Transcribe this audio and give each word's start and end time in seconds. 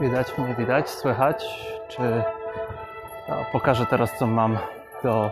Widać 0.00 0.38
mnie, 0.38 0.54
widać, 0.58 0.90
słychać? 0.90 1.44
Czy 1.88 2.02
no, 3.28 3.44
pokażę 3.52 3.86
teraz 3.86 4.18
co 4.18 4.26
mam 4.26 4.58
do. 5.02 5.30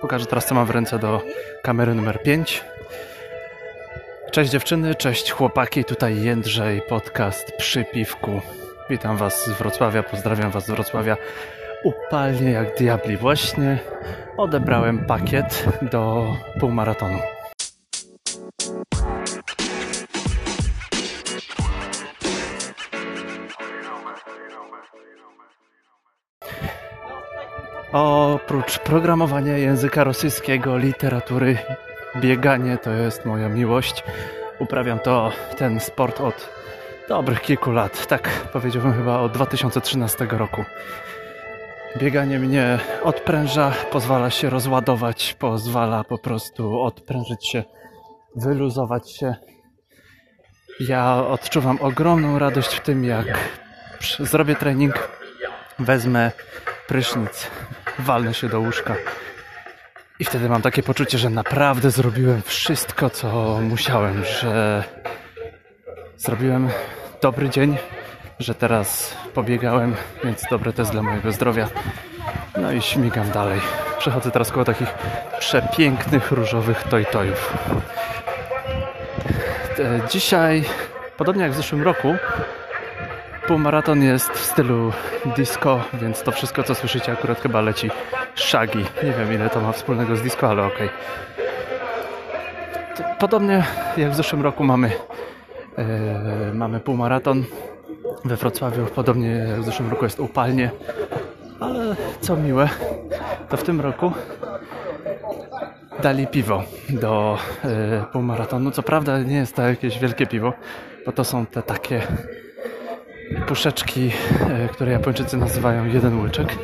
Pokażę 0.00 0.26
teraz 0.26 0.46
co 0.46 0.54
mam 0.54 0.66
w 0.66 0.70
ręce 0.70 0.98
do 0.98 1.20
kamery 1.62 1.94
numer 1.94 2.22
5. 2.22 2.64
Cześć 4.30 4.50
dziewczyny, 4.50 4.94
cześć 4.94 5.30
chłopaki, 5.30 5.84
tutaj 5.84 6.22
Jędrzej, 6.22 6.82
podcast 6.82 7.52
przy 7.56 7.84
piwku. 7.84 8.40
Witam 8.90 9.16
Was 9.16 9.44
z 9.44 9.48
Wrocławia, 9.48 10.02
pozdrawiam 10.02 10.50
Was 10.50 10.66
z 10.66 10.70
Wrocławia. 10.70 11.16
Upalnie 11.84 12.50
jak 12.50 12.76
diabli. 12.78 13.16
Właśnie 13.16 13.78
odebrałem 14.36 15.06
pakiet 15.06 15.64
do 15.82 16.26
półmaratonu. 16.60 17.18
Oprócz 27.98 28.78
programowania 28.78 29.58
języka 29.58 30.04
rosyjskiego, 30.04 30.78
literatury, 30.78 31.58
bieganie 32.16 32.78
to 32.78 32.90
jest 32.90 33.24
moja 33.24 33.48
miłość. 33.48 34.04
Uprawiam 34.58 34.98
to, 34.98 35.32
ten 35.58 35.80
sport 35.80 36.20
od 36.20 36.48
dobrych 37.08 37.40
kilku 37.40 37.70
lat. 37.70 38.06
Tak 38.06 38.28
powiedziałbym 38.52 38.92
chyba 38.92 39.18
od 39.18 39.32
2013 39.32 40.26
roku. 40.30 40.64
Bieganie 41.98 42.38
mnie 42.38 42.78
odpręża, 43.02 43.72
pozwala 43.90 44.30
się 44.30 44.50
rozładować, 44.50 45.36
pozwala 45.38 46.04
po 46.04 46.18
prostu 46.18 46.80
odprężyć 46.80 47.48
się, 47.50 47.64
wyluzować 48.36 49.16
się. 49.16 49.34
Ja 50.80 51.26
odczuwam 51.26 51.78
ogromną 51.80 52.38
radość 52.38 52.74
w 52.74 52.80
tym, 52.80 53.04
jak 53.04 53.38
zrobię 54.20 54.54
trening, 54.54 55.08
wezmę 55.78 56.32
prysznic, 56.88 57.50
walnę 57.98 58.34
się 58.34 58.48
do 58.48 58.60
łóżka. 58.60 58.94
I 60.18 60.24
wtedy 60.24 60.48
mam 60.48 60.62
takie 60.62 60.82
poczucie, 60.82 61.18
że 61.18 61.30
naprawdę 61.30 61.90
zrobiłem 61.90 62.42
wszystko, 62.42 63.10
co 63.10 63.58
musiałem, 63.62 64.24
że 64.24 64.84
zrobiłem 66.16 66.68
dobry 67.22 67.50
dzień, 67.50 67.76
że 68.38 68.54
teraz 68.54 69.16
pobiegałem, 69.34 69.94
więc 70.24 70.42
dobre 70.50 70.72
to 70.72 70.82
jest 70.82 70.92
dla 70.92 71.02
mojego 71.02 71.32
zdrowia. 71.32 71.68
No 72.56 72.72
i 72.72 72.82
śmigam 72.82 73.30
dalej. 73.30 73.60
Przechodzę 73.98 74.30
teraz 74.30 74.52
koło 74.52 74.64
takich 74.64 74.94
przepięknych 75.38 76.30
różowych 76.30 76.82
tojtojów. 76.82 77.54
E, 79.78 80.00
dzisiaj, 80.10 80.64
podobnie 81.16 81.42
jak 81.42 81.52
w 81.52 81.56
zeszłym 81.56 81.82
roku, 81.82 82.16
Półmaraton 83.48 84.02
jest 84.02 84.30
w 84.30 84.44
stylu 84.44 84.92
disco, 85.36 85.80
więc 85.94 86.22
to 86.22 86.32
wszystko 86.32 86.62
co 86.62 86.74
słyszycie 86.74 87.12
akurat 87.12 87.40
chyba 87.40 87.60
leci 87.60 87.90
Shaggy. 88.34 88.84
Nie 89.02 89.12
wiem 89.12 89.32
ile 89.32 89.50
to 89.50 89.60
ma 89.60 89.72
wspólnego 89.72 90.16
z 90.16 90.22
disco, 90.22 90.48
ale 90.48 90.62
okej. 90.62 90.88
Okay. 92.94 93.16
Podobnie 93.18 93.64
jak 93.96 94.10
w 94.10 94.14
zeszłym 94.14 94.42
roku 94.42 94.64
mamy, 94.64 94.88
yy, 95.78 95.84
mamy 96.54 96.80
półmaraton 96.80 97.44
we 98.24 98.36
Wrocławiu. 98.36 98.86
Podobnie 98.86 99.28
jak 99.28 99.60
w 99.60 99.64
zeszłym 99.64 99.90
roku 99.90 100.04
jest 100.04 100.20
upalnie. 100.20 100.70
Ale 101.60 101.96
co 102.20 102.36
miłe, 102.36 102.68
to 103.48 103.56
w 103.56 103.62
tym 103.62 103.80
roku 103.80 104.12
dali 106.02 106.26
piwo 106.26 106.62
do 106.88 107.38
yy, 107.64 107.70
półmaratonu. 108.12 108.70
Co 108.70 108.82
prawda 108.82 109.18
nie 109.18 109.36
jest 109.36 109.56
to 109.56 109.62
jakieś 109.62 109.98
wielkie 109.98 110.26
piwo, 110.26 110.52
bo 111.06 111.12
to 111.12 111.24
są 111.24 111.46
te 111.46 111.62
takie 111.62 112.02
puszeczki, 113.46 114.10
e, 114.50 114.68
które 114.68 114.92
Japończycy 114.92 115.36
nazywają 115.36 115.84
jeden 115.84 116.20
łyczek. 116.20 116.56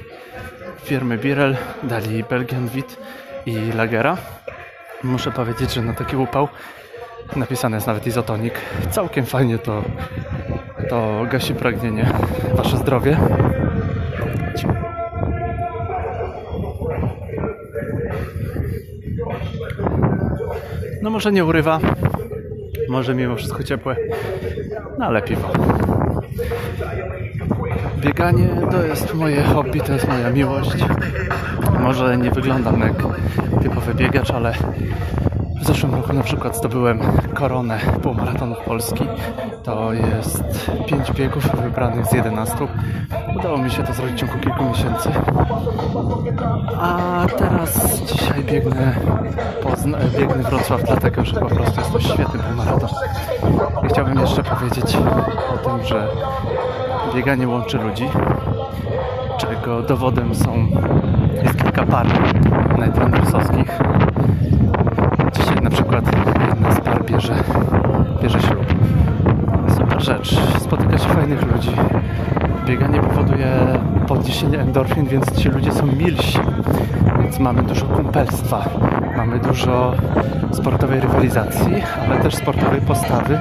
Firmy 0.84 1.18
Birel 1.18 1.56
dali 1.82 2.24
Belgian 2.24 2.68
Wit 2.68 2.96
i 3.46 3.72
Lagera. 3.76 4.16
Muszę 5.02 5.32
powiedzieć, 5.32 5.74
że 5.74 5.82
na 5.82 5.94
taki 5.94 6.16
upał 6.16 6.48
napisany 7.36 7.76
jest 7.76 7.86
nawet 7.86 8.06
izotonik. 8.06 8.54
Całkiem 8.90 9.26
fajnie 9.26 9.58
to, 9.58 9.82
to 10.88 11.26
gasi 11.30 11.54
pragnienie. 11.54 12.12
Wasze 12.54 12.76
zdrowie. 12.76 13.16
No 21.02 21.10
może 21.10 21.32
nie 21.32 21.44
urywa, 21.44 21.80
może 22.88 23.14
mimo 23.14 23.36
wszystko 23.36 23.62
ciepłe, 23.62 23.96
no 24.98 25.06
ale 25.06 25.22
piwo. 25.22 25.48
Bieganie 28.00 28.48
to 28.70 28.82
jest 28.82 29.14
moje 29.14 29.42
hobby, 29.42 29.80
to 29.80 29.92
jest 29.92 30.08
moja 30.08 30.30
miłość. 30.30 30.84
Może 31.80 32.16
nie 32.16 32.30
wyglądam 32.30 32.80
jak 32.80 32.92
typowy 33.62 33.94
biegacz, 33.94 34.30
ale 34.30 34.54
w 35.62 35.66
zeszłym 35.66 35.94
roku 35.94 36.12
na 36.12 36.22
przykład 36.22 36.56
zdobyłem 36.56 37.00
koronę 37.34 37.80
półmaratonów 38.02 38.58
Polski. 38.58 39.04
To 39.64 39.92
jest 39.92 40.70
5 40.86 41.12
biegów 41.12 41.62
wybranych 41.62 42.06
z 42.06 42.12
11. 42.12 42.56
Udało 43.36 43.58
mi 43.58 43.70
się 43.70 43.82
to 43.82 43.92
zrobić 43.92 44.14
w 44.14 44.18
ciągu 44.18 44.38
kilku 44.38 44.64
miesięcy. 44.64 45.10
A 46.80 47.26
teraz 47.38 48.00
dzisiaj 48.00 48.44
biegnę, 48.44 48.94
Pozna 49.62 49.98
biegnę 50.18 50.42
Wrocław, 50.42 50.84
dlatego 50.84 51.24
że 51.24 51.40
po 51.40 51.46
prostu 51.46 51.80
jest 51.80 51.92
to 51.92 52.00
świetny 52.00 52.40
półmaraton. 52.40 52.88
Chciałbym 53.88 54.18
jeszcze 54.20 54.42
powiedzieć 54.42 54.96
o 55.54 55.58
tym, 55.68 55.84
że 55.86 56.08
bieganie 57.14 57.48
łączy 57.48 57.78
ludzi, 57.78 58.08
czego 59.38 59.82
dowodem 59.82 60.34
są 60.34 60.66
jest 61.42 61.62
kilka 61.62 61.86
par 61.86 62.06
najtrenersowskich. 62.78 63.78
Dzisiaj 65.32 65.56
na 65.62 65.70
przykład 65.70 66.04
jedna 66.48 66.74
z 66.74 66.80
par 66.80 67.04
bierze, 67.04 67.34
bierze 68.22 68.40
ślub. 68.40 68.66
Rzecz. 70.22 70.36
Spotyka 70.60 70.98
się 70.98 71.08
fajnych 71.08 71.52
ludzi. 71.52 71.70
Bieganie 72.66 73.00
powoduje 73.00 73.48
podniesienie 74.08 74.58
endorfin, 74.58 75.06
więc 75.06 75.32
ci 75.38 75.48
ludzie 75.48 75.72
są 75.72 75.86
milsi. 75.86 76.38
Więc 77.22 77.38
mamy 77.38 77.62
dużo 77.62 77.86
kumpelstwa, 77.86 78.68
mamy 79.16 79.38
dużo 79.38 79.94
sportowej 80.52 81.00
rywalizacji, 81.00 81.74
ale 82.06 82.20
też 82.20 82.34
sportowej 82.34 82.80
postawy, 82.80 83.40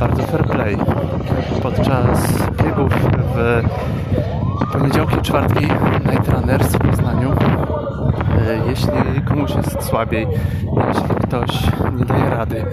bardzo 0.00 0.22
fair 0.22 0.44
play. 0.44 0.76
Podczas 1.62 2.32
biegów 2.64 2.92
w 3.34 3.62
poniedziałki, 4.72 5.16
czwartki 5.22 5.64
Night 6.10 6.28
Runners 6.28 6.66
w 6.72 6.78
Poznaniu 6.78 7.32
jeśli 8.56 9.22
komuś 9.24 9.54
jest 9.54 9.82
słabiej, 9.82 10.26
jeśli 10.88 11.14
ktoś 11.22 11.62
nie 11.98 12.04
daje 12.04 12.30
rady, 12.30 12.64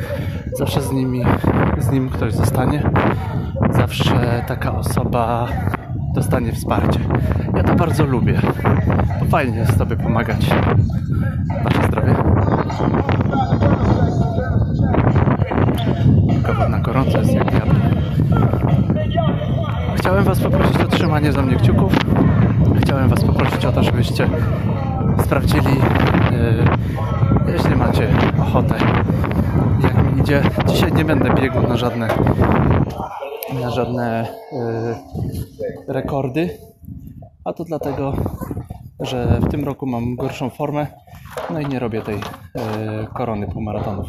zawsze 0.53 0.81
z 0.81 0.91
nimi, 0.91 1.23
z 1.77 1.91
nim 1.91 2.09
ktoś 2.09 2.33
zostanie, 2.33 2.89
zawsze 3.69 4.43
taka 4.47 4.75
osoba 4.75 5.47
dostanie 6.13 6.51
wsparcie. 6.51 6.99
Ja 7.55 7.63
to 7.63 7.75
bardzo 7.75 8.05
lubię. 8.05 8.41
Fajnie 9.29 9.57
jest 9.57 9.77
sobie 9.77 9.95
pomagać. 9.95 10.49
Wasze 11.63 11.87
zdrowie. 11.87 12.15
Kawa 16.43 16.69
na 16.69 16.79
gorąco 16.79 17.17
jest 17.17 17.33
jak. 17.33 17.45
Chciałem 19.95 20.23
Was 20.23 20.39
poprosić 20.39 20.77
o 20.77 20.87
trzymanie 20.87 21.31
za 21.31 21.41
mnie 21.41 21.55
kciuków. 21.55 21.93
Chciałem 22.81 23.09
Was 23.09 23.23
poprosić 23.23 23.65
o 23.65 23.71
to, 23.71 23.83
żebyście 23.83 24.29
sprawdzili, 25.23 25.75
yy, 27.47 27.53
jeśli 27.53 27.75
macie 27.75 28.07
ochotę, 28.41 28.75
jak 29.83 30.13
mi 30.13 30.21
idzie. 30.21 30.41
Dzisiaj 30.67 30.93
nie 30.93 31.05
będę 31.05 31.33
biegł 31.33 31.61
na 31.67 31.77
żadne 31.77 32.07
na 33.61 33.69
żadne 33.69 34.27
yy, 34.51 35.93
rekordy, 35.93 36.49
a 37.43 37.53
to 37.53 37.63
dlatego, 37.63 38.13
że 38.99 39.39
w 39.41 39.49
tym 39.49 39.63
roku 39.63 39.85
mam 39.85 40.15
gorszą 40.15 40.49
formę, 40.49 40.87
no 41.49 41.59
i 41.59 41.65
nie 41.65 41.79
robię 41.79 42.01
tej 42.01 42.15
yy, 42.15 42.21
korony 43.13 43.47
półmaratonów. 43.47 44.07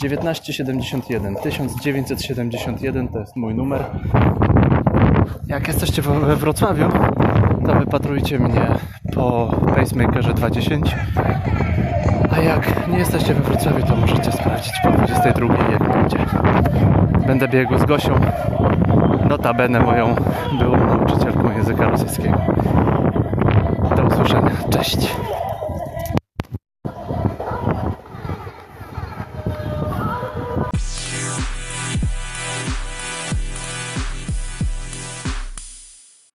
1971, 0.00 1.34
1971 1.34 3.08
to 3.08 3.18
jest 3.18 3.36
mój 3.36 3.54
numer. 3.54 3.84
Jak 5.46 5.68
jesteście 5.68 6.02
we 6.02 6.36
Wrocławiu, 6.36 6.88
to 7.70 7.78
wypatrujcie 7.78 8.38
mnie 8.38 8.66
po 9.14 9.54
pacemakerze 9.76 10.34
210. 10.34 10.96
A 12.30 12.38
jak 12.38 12.88
nie 12.88 12.98
jesteście 12.98 13.34
we 13.34 13.40
Wrocławiu, 13.40 13.86
to 13.86 13.96
możecie 13.96 14.32
sprawdzić 14.32 14.72
po 14.82 14.90
22 14.90 15.54
jak 15.72 15.92
będzie. 15.92 16.18
Będę 17.26 17.48
biegł 17.48 17.78
z 17.78 17.84
Gosią, 17.84 18.14
notabene 19.28 19.80
moją 19.80 20.14
byłą 20.58 20.76
nauczycielką 20.76 21.50
języka 21.56 21.90
rosyjskiego. 21.90 22.40
Do 23.96 24.02
usłyszenia. 24.02 24.50
Cześć! 24.70 25.16